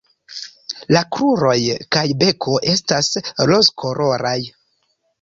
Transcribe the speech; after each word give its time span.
La 0.95 1.03
kruroj 1.17 1.59
kaj 1.97 2.03
beko 2.25 2.57
estas 2.75 3.13
rozkoloraj. 3.55 4.39